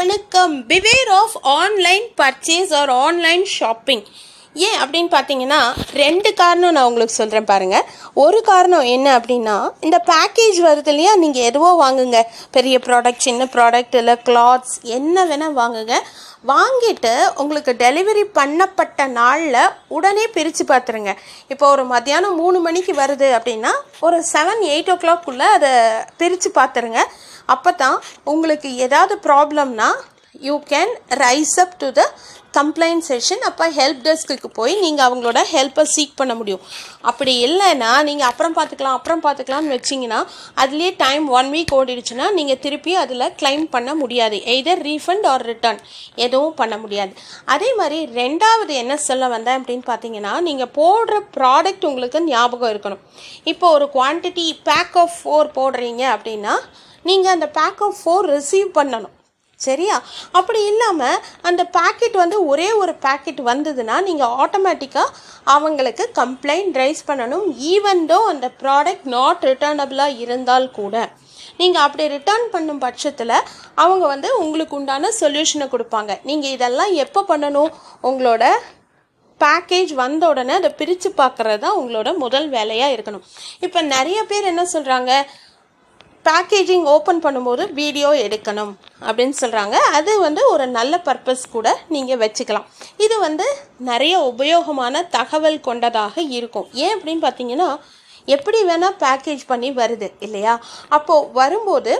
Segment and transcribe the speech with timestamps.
[0.00, 0.52] வணக்கம்.
[0.68, 4.02] Beware of online purchase or online shopping
[4.66, 5.58] ஏன் அப்படின்னு பார்த்தீங்கன்னா
[6.00, 7.88] ரெண்டு காரணம் நான் உங்களுக்கு சொல்கிறேன் பாருங்கள்
[8.24, 11.12] ஒரு காரணம் என்ன அப்படின்னா இந்த பேக்கேஜ் வருது இல்லையா?
[11.24, 12.20] நீங்கள் எதுவோ வாங்குங்க.
[12.56, 15.96] பெரிய ப்ராடக்ட் சின்ன ப்ராடக்ட் இல்லை கிளாத்ஸ் என்ன வேணால் வாங்குங்க.
[16.52, 19.62] வாங்கிட்டு உங்களுக்கு டெலிவரி பண்ணப்பட்ட நாளில்
[19.96, 21.14] உடனே பிரித்து பார்த்துருங்க.
[21.54, 25.72] இப்போ ஒரு மத்தியானம் மூணு மணிக்கு வருது அப்படின்னா ஒரு செவன் எயிட் ஓ கிளாக்குள்ளே அதை
[26.22, 27.02] பிரித்து பார்த்துருங்க.
[27.50, 29.88] அப்போ தான் உங்களுக்கு ஏதாவது ப்ராப்ளம்னா
[30.48, 30.92] you can
[31.24, 32.02] raise up to the
[32.58, 36.62] complaint session அப்போ ஹெல்ப் டெஸ்க்கு போய் நீங்கள் அவங்களோட ஹெல்ப்பை சீக் பண்ண முடியும்.
[37.10, 40.20] அப்படி இல்லைன்னா நீங்கள் அப்புறம் பார்த்துக்கலாம் அப்புறம் பார்த்துக்கலாம்னு வச்சிங்கன்னா
[40.62, 44.38] அதுலேயே டைம் ஒன் வீக் ஓடிடுச்சுன்னா நீங்கள் திருப்பி அதில் கிளைம் பண்ண முடியாது.
[44.54, 45.80] எய்தர் ரீஃபண்ட் ஆர் ரிட்டர்ன்
[46.26, 47.14] எதுவும் பண்ண முடியாது.
[47.56, 53.04] அதே மாதிரி ரெண்டாவது என்ன சொல்ல வந்தேன் அப்படின்னு பார்த்தீங்கன்னா நீங்கள் போடுற ப்ராடக்ட் உங்களுக்கு ஞாபகம் இருக்கணும்.
[53.52, 56.56] இப்போ ஒரு குவான்டிட்டி பேக் ஆஃப் ஃபோர் போடுறீங்க அப்படின்னா
[57.08, 59.14] நீங்கள் அந்த பேக் ஆஃப் ஃபோர் ரிசீவ் பண்ணணும்.
[59.66, 59.96] சரியா?
[60.38, 65.14] அப்படி இல்லாமல் அந்த பேக்கெட் வந்து ஒரே ஒரு பேக்கெட் வந்ததுன்னா நீங்கள் ஆட்டோமேட்டிக்காக
[65.54, 70.94] அவங்களுக்கு கம்ப்ளைண்ட் ரைஸ் பண்ணணும் ஈவன் தோ அந்த ப்ராடக்ட் நாட் ரிட்டர்னபிளாக இருந்தால் கூட.
[71.60, 73.36] நீங்கள் அப்படி ரிட்டர்ன் பண்ணும் பட்சத்தில்
[73.82, 76.12] அவங்க வந்து உங்களுக்கு உண்டான சொல்யூஷனை கொடுப்பாங்க.
[76.28, 77.72] நீங்கள் இதெல்லாம் எப்போ பண்ணணும்?
[78.08, 78.44] உங்களோட
[79.40, 83.22] பேக்கேஜ் வந்த உடனே அதை பிரித்து பார்க்குறது தான் உங்களோட முதல் வேலையாக இருக்கணும்.
[83.66, 85.12] இப்போ நிறைய பேர் என்ன சொல்கிறாங்க
[86.30, 88.72] பேக்கேஜிங் ஓப்பன் பண்ணும்போது வீடியோ எடுக்கணும்
[89.08, 92.66] அப்படின்னு சொல்கிறாங்க அது வந்து ஒரு நல்ல பர்பஸ் கூட நீங்கள் வச்சுக்கலாம்.
[93.04, 93.46] இது வந்து
[93.90, 96.68] நிறைய உபயோகமான தகவல் கொண்டதாக இருக்கும்.
[96.84, 97.68] ஏன் அப்படின்னு பார்த்தீங்கன்னா
[98.36, 100.54] எப்படி வேணால் பேக்கேஜ் பண்ணி வருது இல்லையா?
[100.96, 101.94] அப்போது வரும்போது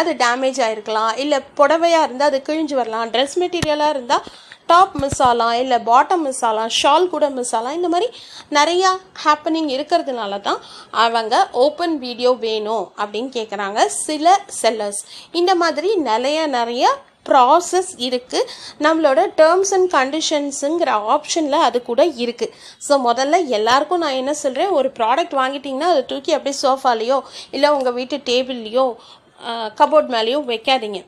[0.00, 3.10] அது டேமேஜ் ஆகிருக்கலாம் இல்லை புடவையாக இருந்தால் அது கிழிஞ்சு வரலாம்.
[3.14, 4.24] ட்ரெஸ் மெட்டீரியலாக இருந்தால்
[4.68, 8.08] டாப் மிஸ் ஆகலாம் இல்லை பாட்டம் மிஸ் ஆகலாம் ஷால் கூட மிஸ் ஆகலாம் இந்த மாதிரி
[8.50, 8.90] நிறையா
[9.24, 16.86] ஹேப்பனிங் இருக்கிறதுனால தான் அவங்க ஓப்பன் வீடியோ வேணும் அப்படின்னு கேட்குறாங்க சில செல்லர்ஸ் இந்த மாதிரி நிறைய நிறைய
[17.28, 18.48] ப்ராசஸ் இருக்குது
[18.80, 22.52] நம்மளோட டேர்ம்ஸ் அண்ட் கண்டிஷன்ஸுங்கிற ஆப்ஷனில் அது கூட இருக்குது
[22.88, 27.18] ஸோ முதல்ல எல்லாருக்கும் நான் என்ன சொல்கிறேன் ஒரு ப்ராடக்ட் வாங்கிட்டிங்கன்னா அதை தூக்கி அப்படியே சோஃபாலேயோ
[27.50, 28.86] இல்லை உங்கள் வீட்டு டேபிள்லேயோ
[29.80, 31.00] கபோர்ட் மேலேயோ வைக்காதீங்க.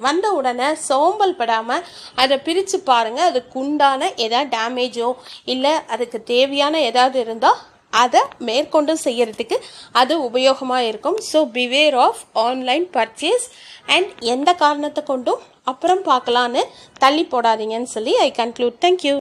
[0.00, 5.08] வந்த உடனே சோம்பல் படாமல் அதை பிரித்து பாருங்கள் அதுக்கு உண்டான எதாவது டேமேஜோ
[5.44, 7.60] இல்லை அதுக்கு தேவையான ஏதாவது இருந்தால்
[8.02, 9.56] அதை மேற்கொண்டு செய்கிறதுக்கு
[9.92, 11.18] அது உபயோகமாக இருக்கும்.
[11.32, 13.46] So beware of online purchase
[13.96, 16.64] and எந்த காரணத்தை கொண்டும் அப்புறம் பார்க்கலான்னு
[16.98, 19.14] தள்ளி போடாதீங்கன்னு சொல்லி ஐ கன்க்ளூட் தேங்க்யூ